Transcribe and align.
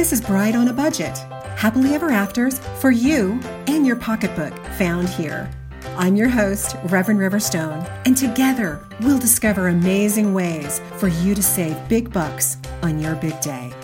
This 0.00 0.14
is 0.14 0.22
Bride 0.22 0.56
on 0.56 0.68
a 0.68 0.72
Budget. 0.72 1.18
Happily 1.58 1.94
Ever 1.94 2.10
Afters 2.10 2.58
for 2.78 2.90
you 2.90 3.38
and 3.66 3.86
your 3.86 3.96
pocketbook 3.96 4.56
found 4.78 5.10
here. 5.10 5.50
I'm 5.98 6.16
your 6.16 6.30
host, 6.30 6.74
Reverend 6.84 7.20
Riverstone, 7.20 7.86
and 8.06 8.16
together 8.16 8.82
we'll 9.02 9.18
discover 9.18 9.68
amazing 9.68 10.32
ways 10.32 10.80
for 10.96 11.08
you 11.08 11.34
to 11.34 11.42
save 11.42 11.76
big 11.86 12.10
bucks 12.14 12.56
on 12.82 12.98
your 12.98 13.14
big 13.14 13.38
day. 13.42 13.74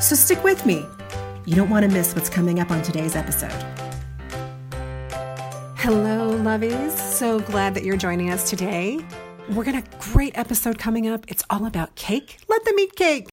So 0.00 0.14
stick 0.14 0.42
with 0.42 0.64
me. 0.64 0.86
You 1.44 1.54
don't 1.54 1.68
want 1.68 1.84
to 1.84 1.92
miss 1.92 2.14
what's 2.14 2.30
coming 2.30 2.60
up 2.60 2.70
on 2.70 2.80
today's 2.80 3.14
episode. 3.14 3.52
Hello, 5.76 6.32
lovies. 6.32 6.92
So 6.92 7.40
glad 7.40 7.74
that 7.74 7.84
you're 7.84 7.98
joining 7.98 8.30
us 8.30 8.48
today. 8.48 9.00
We're 9.50 9.64
got 9.64 9.74
a 9.74 9.84
great 9.98 10.32
episode 10.38 10.78
coming 10.78 11.08
up. 11.08 11.26
It's 11.28 11.44
all 11.50 11.66
about 11.66 11.94
cake. 11.94 12.38
Let 12.48 12.64
them 12.64 12.78
eat 12.78 12.96
cake 12.96 13.28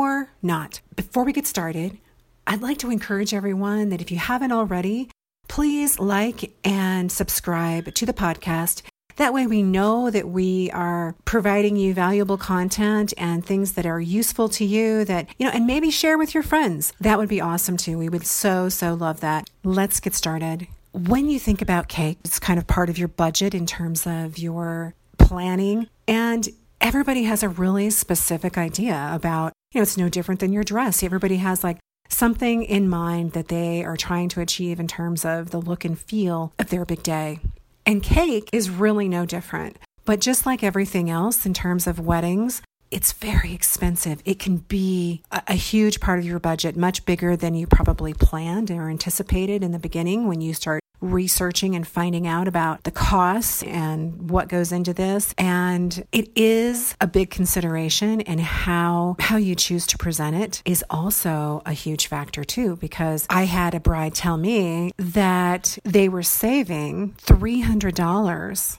or 0.00 0.30
not. 0.42 0.80
Before 0.96 1.24
we 1.24 1.32
get 1.32 1.46
started, 1.46 1.98
I'd 2.46 2.62
like 2.62 2.78
to 2.78 2.90
encourage 2.90 3.32
everyone 3.32 3.88
that 3.88 4.00
if 4.00 4.10
you 4.10 4.18
haven't 4.18 4.52
already, 4.52 5.10
please 5.48 5.98
like 5.98 6.54
and 6.64 7.10
subscribe 7.10 7.94
to 7.94 8.06
the 8.06 8.12
podcast. 8.12 8.82
That 9.16 9.32
way, 9.32 9.46
we 9.46 9.62
know 9.62 10.10
that 10.10 10.28
we 10.28 10.70
are 10.72 11.14
providing 11.24 11.76
you 11.76 11.94
valuable 11.94 12.36
content 12.36 13.14
and 13.16 13.46
things 13.46 13.74
that 13.74 13.86
are 13.86 14.00
useful 14.00 14.48
to 14.50 14.64
you 14.64 15.04
that, 15.04 15.28
you 15.38 15.46
know, 15.46 15.52
and 15.52 15.66
maybe 15.66 15.90
share 15.90 16.18
with 16.18 16.34
your 16.34 16.42
friends. 16.42 16.92
That 17.00 17.18
would 17.18 17.28
be 17.28 17.40
awesome 17.40 17.76
too. 17.76 17.96
We 17.96 18.08
would 18.08 18.26
so, 18.26 18.68
so 18.68 18.94
love 18.94 19.20
that. 19.20 19.48
Let's 19.62 20.00
get 20.00 20.14
started. 20.14 20.66
When 20.92 21.28
you 21.28 21.38
think 21.38 21.62
about 21.62 21.86
cake, 21.88 22.18
it's 22.24 22.40
kind 22.40 22.58
of 22.58 22.66
part 22.66 22.90
of 22.90 22.98
your 22.98 23.08
budget 23.08 23.54
in 23.54 23.66
terms 23.66 24.06
of 24.06 24.36
your 24.38 24.94
planning. 25.16 25.88
And 26.08 26.48
everybody 26.80 27.22
has 27.24 27.42
a 27.44 27.48
really 27.48 27.90
specific 27.90 28.58
idea 28.58 29.10
about, 29.12 29.52
you 29.74 29.80
know, 29.80 29.82
it's 29.82 29.96
no 29.96 30.08
different 30.08 30.40
than 30.40 30.52
your 30.52 30.62
dress. 30.62 31.02
Everybody 31.02 31.38
has 31.38 31.64
like 31.64 31.78
something 32.08 32.62
in 32.62 32.88
mind 32.88 33.32
that 33.32 33.48
they 33.48 33.84
are 33.84 33.96
trying 33.96 34.28
to 34.30 34.40
achieve 34.40 34.78
in 34.78 34.86
terms 34.86 35.24
of 35.24 35.50
the 35.50 35.60
look 35.60 35.84
and 35.84 35.98
feel 35.98 36.52
of 36.60 36.70
their 36.70 36.84
big 36.84 37.02
day. 37.02 37.40
And 37.84 38.02
cake 38.02 38.48
is 38.52 38.70
really 38.70 39.08
no 39.08 39.26
different. 39.26 39.78
But 40.04 40.20
just 40.20 40.46
like 40.46 40.62
everything 40.62 41.10
else 41.10 41.44
in 41.44 41.54
terms 41.54 41.86
of 41.88 41.98
weddings, 41.98 42.62
it's 42.90 43.12
very 43.12 43.52
expensive. 43.52 44.22
It 44.24 44.38
can 44.38 44.58
be 44.58 45.22
a, 45.32 45.42
a, 45.48 45.54
huge 45.54 45.98
part 45.98 46.20
of 46.20 46.24
your 46.24 46.38
budget, 46.38 46.76
much 46.76 47.04
bigger 47.04 47.34
than 47.36 47.54
you 47.54 47.66
probably 47.66 48.14
planned 48.14 48.70
or 48.70 48.88
anticipated 48.88 49.64
in 49.64 49.72
the 49.72 49.78
beginning 49.80 50.28
when 50.28 50.40
you 50.40 50.54
start 50.54 50.83
researching 51.04 51.74
and 51.74 51.86
finding 51.86 52.26
out 52.26 52.48
about 52.48 52.84
the 52.84 52.90
costs 52.90 53.62
and 53.62 54.30
what 54.30 54.48
goes 54.48 54.72
into 54.72 54.94
this. 54.94 55.34
And 55.36 56.06
it 56.12 56.30
is 56.34 56.96
a 57.00 57.06
big 57.06 57.30
consideration 57.30 58.20
and 58.22 58.40
how 58.40 59.16
how 59.18 59.36
you 59.36 59.54
choose 59.54 59.86
to 59.88 59.98
present 59.98 60.36
it 60.36 60.62
is 60.64 60.84
also 60.90 61.62
a 61.66 61.72
huge 61.72 62.06
factor 62.06 62.44
too 62.44 62.76
because 62.76 63.26
I 63.30 63.44
had 63.44 63.74
a 63.74 63.80
bride 63.80 64.14
tell 64.14 64.36
me 64.36 64.92
that 64.96 65.78
they 65.84 66.08
were 66.08 66.22
saving 66.22 67.14
$300 67.24 68.78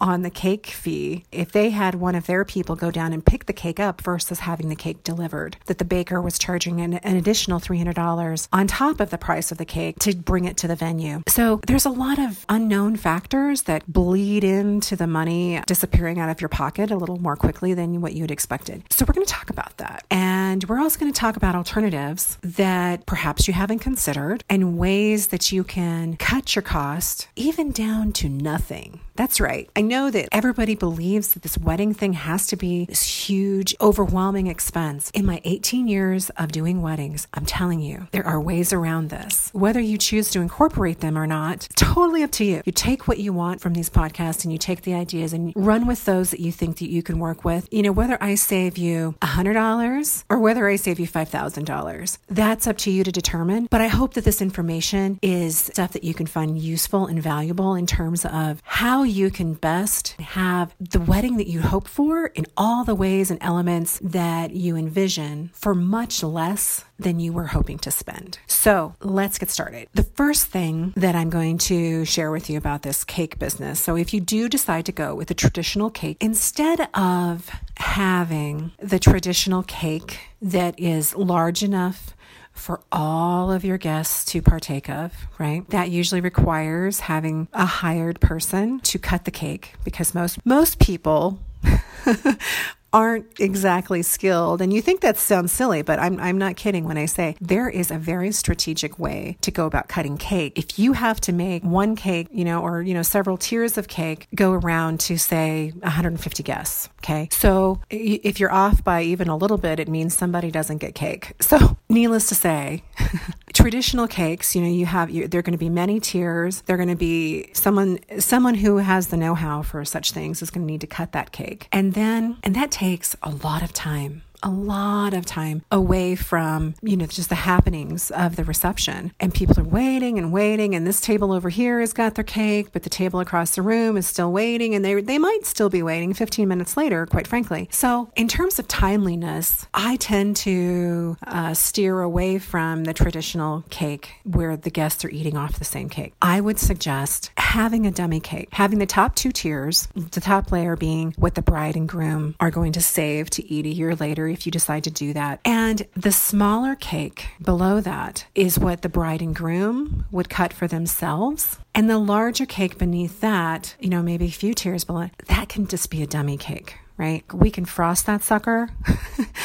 on 0.00 0.22
the 0.22 0.30
cake 0.30 0.66
fee 0.66 1.24
if 1.32 1.52
they 1.52 1.70
had 1.70 1.94
one 1.94 2.14
of 2.14 2.26
their 2.26 2.44
people 2.44 2.76
go 2.76 2.90
down 2.90 3.12
and 3.12 3.24
pick 3.24 3.46
the 3.46 3.52
cake 3.52 3.80
up 3.80 4.00
versus 4.00 4.40
having 4.40 4.68
the 4.68 4.76
cake 4.76 5.02
delivered. 5.02 5.56
That 5.66 5.78
the 5.78 5.84
baker 5.84 6.20
was 6.20 6.38
charging 6.38 6.80
an, 6.80 6.94
an 6.94 7.16
additional 7.16 7.60
$300 7.60 8.48
on 8.52 8.66
top 8.66 9.00
of 9.00 9.10
the 9.10 9.18
price 9.18 9.50
of 9.50 9.58
the 9.58 9.64
cake 9.64 9.98
to 10.00 10.14
bring 10.14 10.44
it 10.44 10.56
to 10.58 10.68
the 10.68 10.76
venue. 10.76 11.22
So 11.28 11.60
there's 11.66 11.84
a 11.84 11.90
lot 11.90 12.18
of 12.18 12.44
unknown 12.48 12.96
factors 12.96 13.62
that 13.62 13.90
bleed 13.90 14.44
into 14.44 14.96
the 14.96 15.06
money 15.06 15.60
disappearing 15.66 16.18
out 16.18 16.30
of 16.30 16.40
your 16.40 16.48
pocket 16.48 16.90
a 16.90 16.96
little 16.96 17.18
more 17.18 17.36
quickly 17.36 17.74
than 17.74 18.00
what 18.00 18.14
you 18.14 18.22
had 18.22 18.30
expected. 18.30 18.82
So 18.90 19.04
we're 19.06 19.14
going 19.14 19.26
to 19.26 19.32
talk 19.32 19.50
about 19.50 19.76
that. 19.78 20.04
And 20.10 20.64
we're 20.64 20.80
also 20.80 20.98
going 20.98 21.12
to 21.12 21.18
talk 21.18 21.36
about 21.36 21.54
alternatives 21.54 22.38
that 22.42 23.06
perhaps 23.06 23.48
you 23.48 23.54
haven't 23.54 23.80
considered 23.80 24.44
and 24.48 24.78
ways 24.78 25.28
that 25.28 25.52
you 25.52 25.64
can 25.64 26.16
cut 26.16 26.54
your 26.54 26.62
cost 26.62 27.28
even 27.36 27.72
down 27.72 28.12
to 28.12 28.28
nothing. 28.28 29.00
That's 29.18 29.40
right. 29.40 29.68
I 29.74 29.82
know 29.88 30.10
that 30.10 30.28
everybody 30.30 30.74
believes 30.74 31.34
that 31.34 31.42
this 31.42 31.58
wedding 31.58 31.94
thing 31.94 32.12
has 32.12 32.46
to 32.48 32.56
be 32.56 32.84
this 32.84 33.02
huge, 33.02 33.74
overwhelming 33.80 34.46
expense. 34.46 35.10
In 35.12 35.26
my 35.26 35.40
18 35.44 35.88
years 35.88 36.30
of 36.30 36.52
doing 36.52 36.82
weddings, 36.82 37.26
I'm 37.34 37.46
telling 37.46 37.80
you, 37.80 38.06
there 38.12 38.26
are 38.26 38.40
ways 38.40 38.72
around 38.72 39.08
this. 39.08 39.50
Whether 39.52 39.80
you 39.80 39.98
choose 39.98 40.30
to 40.30 40.40
incorporate 40.40 41.00
them 41.00 41.16
or 41.16 41.26
not, 41.26 41.68
totally 41.74 42.22
up 42.22 42.30
to 42.32 42.44
you. 42.44 42.62
You 42.64 42.72
take 42.72 43.08
what 43.08 43.18
you 43.18 43.32
want 43.32 43.60
from 43.60 43.72
these 43.72 43.90
podcasts 43.90 44.44
and 44.44 44.52
you 44.52 44.58
take 44.58 44.82
the 44.82 44.94
ideas 44.94 45.32
and 45.32 45.52
run 45.56 45.86
with 45.86 46.04
those 46.04 46.30
that 46.30 46.40
you 46.40 46.52
think 46.52 46.78
that 46.78 46.90
you 46.90 47.02
can 47.02 47.18
work 47.18 47.44
with. 47.44 47.66
You 47.72 47.82
know, 47.82 47.92
whether 47.92 48.22
I 48.22 48.34
save 48.34 48.76
you 48.76 49.14
$100 49.22 50.24
or 50.28 50.38
whether 50.38 50.68
I 50.68 50.76
save 50.76 51.00
you 51.00 51.08
$5,000, 51.08 52.18
that's 52.28 52.66
up 52.66 52.76
to 52.78 52.90
you 52.90 53.04
to 53.04 53.12
determine. 53.12 53.68
But 53.70 53.80
I 53.80 53.88
hope 53.88 54.14
that 54.14 54.24
this 54.24 54.42
information 54.42 55.18
is 55.22 55.58
stuff 55.58 55.92
that 55.92 56.04
you 56.04 56.14
can 56.14 56.26
find 56.26 56.58
useful 56.58 57.06
and 57.06 57.22
valuable 57.22 57.74
in 57.74 57.86
terms 57.86 58.24
of 58.24 58.62
how 58.64 59.02
you 59.02 59.30
can 59.30 59.54
best 59.54 59.77
have 60.20 60.74
the 60.80 61.00
wedding 61.00 61.36
that 61.36 61.46
you 61.46 61.60
hope 61.60 61.88
for 61.88 62.26
in 62.26 62.46
all 62.56 62.84
the 62.84 62.94
ways 62.94 63.30
and 63.30 63.38
elements 63.42 64.00
that 64.02 64.52
you 64.52 64.76
envision 64.76 65.50
for 65.52 65.74
much 65.74 66.22
less 66.22 66.84
than 66.98 67.20
you 67.20 67.32
were 67.32 67.46
hoping 67.46 67.78
to 67.78 67.90
spend. 67.90 68.38
So 68.46 68.94
let's 69.00 69.38
get 69.38 69.50
started. 69.50 69.88
The 69.94 70.02
first 70.02 70.46
thing 70.46 70.92
that 70.96 71.14
I'm 71.14 71.30
going 71.30 71.58
to 71.58 72.04
share 72.04 72.30
with 72.30 72.50
you 72.50 72.58
about 72.58 72.82
this 72.82 73.04
cake 73.04 73.38
business. 73.38 73.80
So 73.80 73.96
if 73.96 74.12
you 74.12 74.20
do 74.20 74.48
decide 74.48 74.86
to 74.86 74.92
go 74.92 75.14
with 75.14 75.30
a 75.30 75.34
traditional 75.34 75.90
cake, 75.90 76.16
instead 76.20 76.88
of 76.94 77.50
having 77.76 78.72
the 78.80 78.98
traditional 78.98 79.62
cake 79.62 80.18
that 80.42 80.78
is 80.78 81.14
large 81.14 81.62
enough 81.62 82.14
for 82.58 82.80
all 82.92 83.50
of 83.50 83.64
your 83.64 83.78
guests 83.78 84.24
to 84.32 84.42
partake 84.42 84.90
of, 84.90 85.12
right? 85.38 85.68
That 85.70 85.90
usually 85.90 86.20
requires 86.20 87.00
having 87.00 87.48
a 87.52 87.64
hired 87.64 88.20
person 88.20 88.80
to 88.80 88.98
cut 88.98 89.24
the 89.24 89.30
cake 89.30 89.74
because 89.84 90.14
most 90.14 90.44
most 90.44 90.78
people 90.78 91.40
aren't 92.92 93.26
exactly 93.38 94.02
skilled. 94.02 94.60
And 94.60 94.72
you 94.72 94.80
think 94.80 95.00
that 95.00 95.18
sounds 95.18 95.52
silly, 95.52 95.82
but 95.82 95.98
I'm, 95.98 96.18
I'm 96.20 96.38
not 96.38 96.56
kidding 96.56 96.84
when 96.84 96.96
I 96.96 97.06
say 97.06 97.36
there 97.40 97.68
is 97.68 97.90
a 97.90 97.98
very 97.98 98.32
strategic 98.32 98.98
way 98.98 99.36
to 99.42 99.50
go 99.50 99.66
about 99.66 99.88
cutting 99.88 100.16
cake. 100.16 100.58
If 100.58 100.78
you 100.78 100.92
have 100.94 101.20
to 101.22 101.32
make 101.32 101.62
one 101.62 101.96
cake, 101.96 102.28
you 102.30 102.44
know, 102.44 102.62
or, 102.62 102.82
you 102.82 102.94
know, 102.94 103.02
several 103.02 103.36
tiers 103.36 103.76
of 103.78 103.88
cake 103.88 104.26
go 104.34 104.52
around 104.52 105.00
to 105.00 105.18
say 105.18 105.72
150 105.80 106.42
guests. 106.42 106.88
Okay. 106.98 107.28
So 107.30 107.80
if 107.90 108.40
you're 108.40 108.52
off 108.52 108.82
by 108.82 109.02
even 109.02 109.28
a 109.28 109.36
little 109.36 109.58
bit, 109.58 109.80
it 109.80 109.88
means 109.88 110.16
somebody 110.16 110.50
doesn't 110.50 110.78
get 110.78 110.94
cake. 110.94 111.34
So 111.40 111.78
needless 111.88 112.28
to 112.28 112.34
say, 112.34 112.82
traditional 113.58 114.06
cakes, 114.06 114.54
you 114.54 114.62
know, 114.62 114.68
you 114.68 114.86
have 114.86 115.10
you, 115.10 115.26
there 115.26 115.40
are 115.40 115.42
going 115.42 115.52
to 115.52 115.58
be 115.58 115.68
many 115.68 115.98
tiers. 115.98 116.62
They're 116.62 116.76
going 116.76 116.88
to 116.88 116.96
be 116.96 117.50
someone 117.52 117.98
someone 118.20 118.54
who 118.54 118.76
has 118.76 119.08
the 119.08 119.16
know-how 119.16 119.62
for 119.62 119.84
such 119.84 120.12
things 120.12 120.42
is 120.42 120.50
going 120.50 120.64
to 120.66 120.72
need 120.72 120.80
to 120.82 120.86
cut 120.86 121.12
that 121.12 121.32
cake. 121.32 121.68
And 121.72 121.94
then 121.94 122.36
and 122.44 122.54
that 122.54 122.70
takes 122.70 123.16
a 123.22 123.30
lot 123.30 123.62
of 123.62 123.72
time 123.72 124.22
a 124.42 124.50
lot 124.50 125.14
of 125.14 125.26
time 125.26 125.62
away 125.70 126.14
from, 126.14 126.74
you 126.82 126.96
know, 126.96 127.06
just 127.06 127.28
the 127.28 127.34
happenings 127.34 128.10
of 128.10 128.36
the 128.36 128.44
reception. 128.44 129.12
And 129.20 129.34
people 129.34 129.58
are 129.58 129.64
waiting 129.64 130.18
and 130.18 130.32
waiting. 130.32 130.74
And 130.74 130.86
this 130.86 131.00
table 131.00 131.32
over 131.32 131.48
here 131.48 131.80
has 131.80 131.92
got 131.92 132.14
their 132.14 132.24
cake, 132.24 132.68
but 132.72 132.82
the 132.82 132.90
table 132.90 133.20
across 133.20 133.54
the 133.54 133.62
room 133.62 133.96
is 133.96 134.06
still 134.06 134.32
waiting. 134.32 134.74
And 134.74 134.84
they, 134.84 135.00
they 135.00 135.18
might 135.18 135.44
still 135.46 135.68
be 135.68 135.82
waiting 135.82 136.14
15 136.14 136.46
minutes 136.46 136.76
later, 136.76 137.06
quite 137.06 137.26
frankly. 137.26 137.68
So, 137.70 138.10
in 138.16 138.28
terms 138.28 138.58
of 138.58 138.68
timeliness, 138.68 139.66
I 139.74 139.96
tend 139.96 140.36
to 140.38 141.16
uh, 141.26 141.54
steer 141.54 142.00
away 142.00 142.38
from 142.38 142.84
the 142.84 142.94
traditional 142.94 143.64
cake 143.70 144.10
where 144.24 144.56
the 144.56 144.70
guests 144.70 145.04
are 145.04 145.10
eating 145.10 145.36
off 145.36 145.58
the 145.58 145.64
same 145.64 145.88
cake. 145.88 146.14
I 146.22 146.40
would 146.40 146.58
suggest 146.58 147.30
having 147.36 147.86
a 147.86 147.90
dummy 147.90 148.20
cake, 148.20 148.48
having 148.52 148.78
the 148.78 148.86
top 148.86 149.14
two 149.14 149.32
tiers, 149.32 149.88
the 149.94 150.20
top 150.20 150.52
layer 150.52 150.76
being 150.76 151.14
what 151.18 151.34
the 151.34 151.42
bride 151.42 151.76
and 151.76 151.88
groom 151.88 152.34
are 152.40 152.50
going 152.50 152.72
to 152.72 152.80
save 152.80 153.30
to 153.30 153.46
eat 153.52 153.66
a 153.66 153.70
year 153.70 153.94
later 153.94 154.27
if 154.32 154.46
you 154.46 154.52
decide 154.52 154.84
to 154.84 154.90
do 154.90 155.12
that. 155.12 155.40
And 155.44 155.86
the 155.94 156.12
smaller 156.12 156.74
cake 156.74 157.28
below 157.42 157.80
that 157.80 158.26
is 158.34 158.58
what 158.58 158.82
the 158.82 158.88
bride 158.88 159.22
and 159.22 159.34
groom 159.34 160.06
would 160.10 160.28
cut 160.28 160.52
for 160.52 160.66
themselves. 160.66 161.58
And 161.74 161.88
the 161.88 161.98
larger 161.98 162.46
cake 162.46 162.78
beneath 162.78 163.20
that, 163.20 163.74
you 163.80 163.88
know, 163.88 164.02
maybe 164.02 164.26
a 164.26 164.30
few 164.30 164.54
tiers 164.54 164.84
below, 164.84 165.10
that 165.26 165.48
can 165.48 165.66
just 165.66 165.90
be 165.90 166.02
a 166.02 166.06
dummy 166.06 166.36
cake 166.36 166.76
right? 166.98 167.22
We 167.32 167.50
can 167.50 167.64
frost 167.64 168.06
that 168.06 168.22
sucker. 168.22 168.68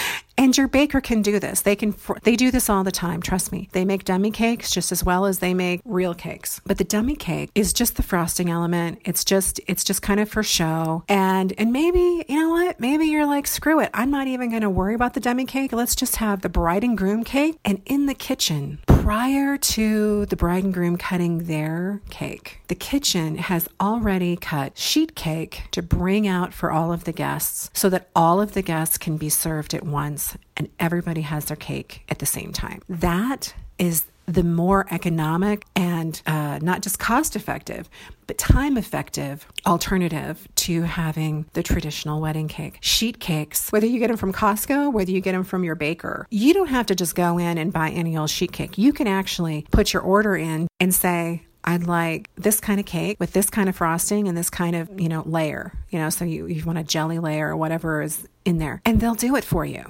and 0.44 0.58
your 0.58 0.68
baker 0.68 1.00
can 1.00 1.22
do 1.22 1.40
this. 1.40 1.62
They 1.62 1.76
can 1.76 1.96
they 2.24 2.36
do 2.36 2.52
this 2.52 2.70
all 2.70 2.84
the 2.84 2.92
time, 2.92 3.22
trust 3.22 3.54
me. 3.54 3.70
They 3.72 3.86
make 3.86 4.04
dummy 4.04 4.30
cakes 4.30 4.72
just 4.72 4.92
as 4.92 5.02
well 5.02 5.26
as 5.26 5.40
they 5.40 5.54
make 5.54 5.80
real 5.86 6.14
cakes. 6.14 6.60
But 6.66 6.78
the 6.78 6.84
dummy 6.84 7.16
cake 7.16 7.50
is 7.56 7.72
just 7.72 7.96
the 7.96 8.04
frosting 8.04 8.50
element. 8.50 9.02
It's 9.06 9.24
just 9.24 9.62
it's 9.68 9.86
just 9.86 10.02
kind 10.02 10.20
of 10.20 10.30
for 10.30 10.44
show. 10.44 11.06
And 11.08 11.54
and 11.58 11.72
maybe, 11.72 12.26
you 12.28 12.36
know 12.36 12.50
what? 12.50 12.78
Maybe 12.78 13.06
you're 13.06 13.26
like, 13.26 13.48
screw 13.48 13.80
it. 13.80 13.90
I'm 13.94 14.12
not 14.12 14.28
even 14.28 14.50
going 14.50 14.64
to 14.64 14.70
worry 14.70 14.96
about 14.96 15.14
the 15.14 15.22
dummy 15.22 15.46
cake. 15.46 15.72
Let's 15.72 15.96
just 15.96 16.18
have 16.18 16.42
the 16.42 16.50
bride 16.50 16.84
and 16.84 16.98
groom 16.98 17.24
cake 17.24 17.58
and 17.64 17.82
in 17.86 18.08
the 18.08 18.14
kitchen 18.14 18.80
prior 19.04 19.58
to 19.58 20.26
the 20.28 20.36
bride 20.38 20.64
and 20.64 20.74
groom 20.74 20.96
cutting 20.96 21.40
their 21.40 22.02
cake, 22.10 22.62
the 22.70 22.76
kitchen 22.76 23.36
has 23.36 23.68
already 23.82 24.38
cut 24.38 24.78
sheet 24.78 25.14
cake 25.14 25.64
to 25.72 25.82
bring 25.82 26.26
out 26.26 26.54
for 26.54 26.72
all 26.72 26.94
of 26.94 27.04
the 27.04 27.12
guests 27.12 27.70
so 27.74 27.90
that 27.90 28.08
all 28.16 28.40
of 28.40 28.54
the 28.54 28.62
guests 28.62 28.98
can 28.98 29.18
be 29.18 29.28
served 29.28 29.74
at 29.74 29.84
once 29.84 30.33
and 30.58 30.70
everybody 30.80 31.22
has 31.22 31.46
their 31.46 31.58
cake 31.58 32.04
at 32.10 32.20
the 32.20 32.26
same 32.26 32.54
time. 32.54 32.82
That 32.90 33.54
is 33.78 34.06
the 34.26 34.44
more 34.44 34.86
economic 34.92 35.66
and 35.76 36.22
uh, 36.26 36.60
not 36.62 36.82
just 36.82 36.98
cost 36.98 37.36
effective, 37.36 37.90
but 38.26 38.38
time 38.38 38.78
effective 38.78 39.46
alternative 39.66 40.48
to 40.56 40.84
having 40.84 41.46
the 41.54 41.64
traditional 41.64 42.22
wedding 42.22 42.48
cake. 42.48 42.78
Sheet 42.80 43.20
cakes, 43.20 43.72
whether 43.72 43.86
you 43.86 44.00
get 44.00 44.08
them 44.08 44.18
from 44.18 44.32
Costco, 44.32 44.94
whether 44.94 45.12
you 45.12 45.20
get 45.20 45.34
them 45.34 45.44
from 45.44 45.64
your 45.64 45.76
baker, 45.76 46.26
you 46.32 46.54
don't 46.54 46.68
have 46.68 46.86
to 46.86 46.96
just 46.96 47.16
go 47.16 47.38
in 47.38 47.58
and 47.58 47.74
buy 47.74 47.90
any 47.90 48.16
old 48.18 48.30
sheet 48.30 48.54
cake. 48.54 48.78
You 48.78 48.94
can 48.94 49.08
actually 49.08 49.66
put 49.72 49.92
your 49.92 50.02
order 50.02 50.38
in 50.38 50.68
and 50.80 50.96
say, 50.96 51.44
I'd 51.66 51.88
like 51.88 52.30
this 52.36 52.60
kind 52.60 52.80
of 52.80 52.86
cake 52.86 53.20
with 53.20 53.32
this 53.32 53.50
kind 53.50 53.70
of 53.70 53.76
frosting 53.76 54.28
and 54.28 54.38
this 54.38 54.50
kind 54.50 54.76
of, 54.76 54.90
you 55.00 55.08
know, 55.08 55.24
layer, 55.26 55.74
you 55.90 56.00
know, 56.00 56.10
so 56.10 56.26
you, 56.26 56.46
you 56.48 56.64
want 56.66 56.78
a 56.78 56.84
jelly 56.84 57.20
layer 57.20 57.50
or 57.50 57.58
whatever 57.58 58.02
is 58.02 58.28
in 58.44 58.58
there, 58.58 58.82
and 58.86 59.00
they'll 59.00 59.16
do 59.16 59.36
it 59.36 59.46
for 59.46 59.66
you. 59.66 59.86